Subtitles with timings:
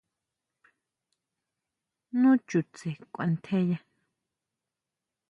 [2.19, 3.77] Nu chutse kuantjeya.